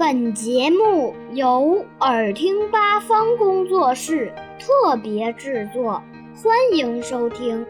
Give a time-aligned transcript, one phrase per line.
[0.00, 6.02] 本节目由耳听八方工作室特别制作，
[6.42, 7.66] 欢迎收听。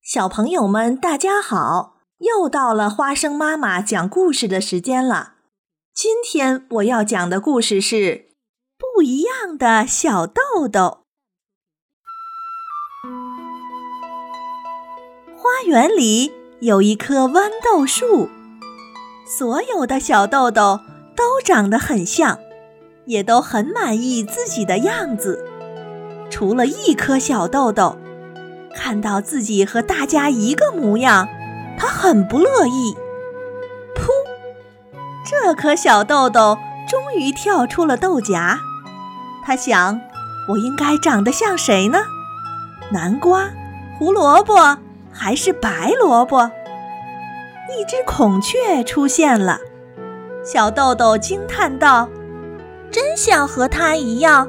[0.00, 1.96] 小朋友们，大家好！
[2.18, 5.32] 又到了花生妈妈讲故事的时间了。
[5.92, 7.96] 今天我要讲的故事是
[8.78, 10.80] 《不一样的小豆豆》。
[15.34, 16.41] 花园里。
[16.62, 18.30] 有一棵豌豆树，
[19.26, 20.78] 所有的小豆豆
[21.16, 22.38] 都长得很像，
[23.04, 25.44] 也都很满意自己的样子。
[26.30, 27.98] 除了一颗小豆豆，
[28.76, 31.26] 看到自己和大家一个模样，
[31.76, 32.94] 他很不乐意。
[33.96, 34.06] 噗！
[35.28, 36.56] 这颗小豆豆
[36.88, 38.56] 终于跳出了豆荚。
[39.44, 40.00] 他想：
[40.50, 41.98] 我应该长得像谁呢？
[42.92, 43.50] 南瓜、
[43.98, 44.78] 胡萝卜。
[45.14, 46.50] 还是白萝卜。
[47.78, 49.60] 一只孔雀出现了，
[50.44, 52.08] 小豆豆惊叹道
[52.90, 54.48] ：“真想和它一样，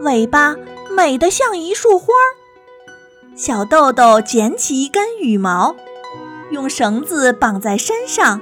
[0.00, 0.56] 尾巴
[0.90, 2.06] 美得像一束花。”
[3.36, 5.74] 小豆豆捡起一根羽毛，
[6.50, 8.40] 用绳子绑在身上，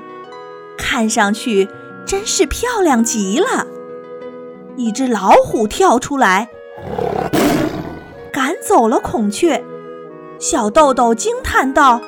[0.77, 1.69] 看上去
[2.07, 3.67] 真是漂亮极了。
[4.77, 6.49] 一只老虎跳出来，
[8.33, 9.65] 赶走了孔雀。
[10.39, 12.01] 小豆豆惊叹道：“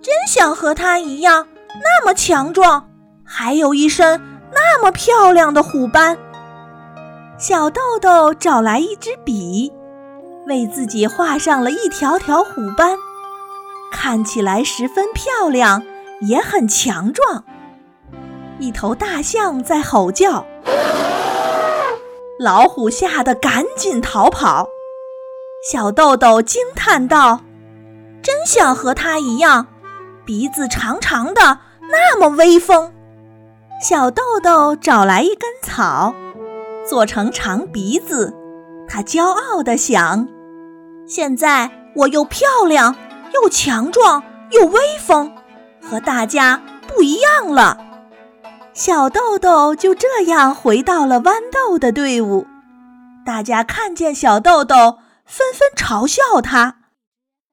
[0.00, 1.46] 真想和它一样，
[1.82, 2.88] 那么强壮，
[3.24, 4.20] 还有一身
[4.52, 6.16] 那么漂亮的虎斑。”
[7.38, 9.72] 小豆豆找来一支笔，
[10.46, 12.96] 为自己画上了一条条虎斑，
[13.92, 15.82] 看起来十分漂亮，
[16.22, 17.44] 也很强壮。
[18.58, 20.44] 一头大象在吼叫，
[22.40, 24.68] 老虎吓得赶紧逃跑。
[25.70, 27.40] 小豆豆惊叹道
[28.22, 29.66] ：“真想和它一样，
[30.28, 32.92] 鼻子长长的，那么威风。”
[33.80, 36.14] 小豆豆找来一根草，
[36.86, 38.36] 做成长鼻子。
[38.86, 40.28] 他骄傲地想
[41.08, 42.94] ：“现在我又漂亮，
[43.32, 45.32] 又强壮，又威风，
[45.82, 47.78] 和大家不一样了。”
[48.74, 52.46] 小豆豆就这样回到了豌豆的队伍。
[53.24, 54.98] 大家看见小豆豆。
[55.24, 56.76] 纷纷嘲笑他，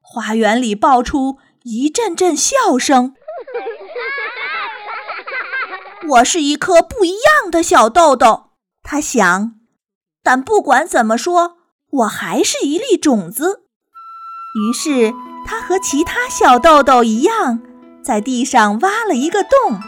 [0.02, 3.16] 花园里爆出一阵阵笑声。
[6.08, 8.52] 我是一颗不一样的小豆豆，
[8.84, 9.56] 他想。
[10.22, 11.58] 但不管怎么说，
[11.90, 13.64] 我还是一粒种子。
[14.60, 15.12] 于是
[15.44, 17.60] 他和其他小豆豆一样，
[18.04, 19.80] 在地上挖了一个洞，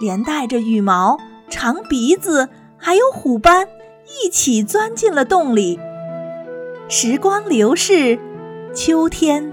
[0.00, 3.68] 连带着羽毛、长鼻子还有虎斑
[4.24, 5.78] 一起钻进了洞里。
[6.88, 8.18] 时光流逝，
[8.74, 9.52] 秋天、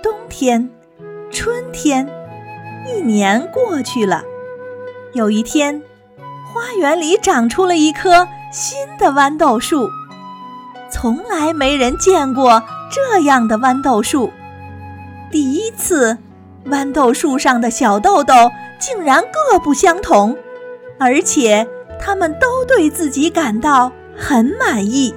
[0.00, 0.70] 冬天、
[1.32, 2.06] 春天，
[2.86, 4.22] 一年过去了。
[5.14, 5.82] 有一天，
[6.52, 9.88] 花园里长出了一棵新的豌豆树，
[10.90, 14.30] 从来没人见过这样的豌豆树。
[15.30, 16.18] 第一次，
[16.66, 18.34] 豌豆树上的小豆豆
[18.78, 20.36] 竟然各不相同，
[20.98, 21.66] 而且
[21.98, 25.14] 它们都对自己感到很满意。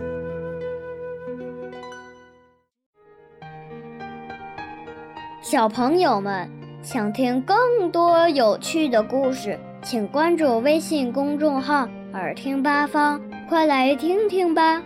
[5.45, 6.49] 小朋友们
[6.81, 14.81] 想听更多有趣的故事，请关注微信公众号“耳听八方”，快来听听吧。